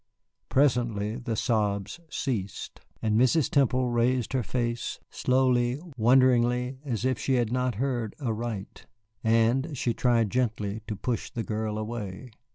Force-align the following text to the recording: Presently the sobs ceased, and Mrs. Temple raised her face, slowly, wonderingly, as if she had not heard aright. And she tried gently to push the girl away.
Presently 0.49 1.17
the 1.17 1.35
sobs 1.35 1.99
ceased, 2.09 2.81
and 3.03 3.15
Mrs. 3.21 3.51
Temple 3.51 3.91
raised 3.91 4.33
her 4.33 4.41
face, 4.41 4.99
slowly, 5.11 5.77
wonderingly, 5.95 6.79
as 6.83 7.05
if 7.05 7.19
she 7.19 7.35
had 7.35 7.51
not 7.51 7.75
heard 7.75 8.15
aright. 8.19 8.87
And 9.23 9.77
she 9.77 9.93
tried 9.93 10.31
gently 10.31 10.81
to 10.87 10.95
push 10.95 11.29
the 11.29 11.43
girl 11.43 11.77
away. 11.77 12.31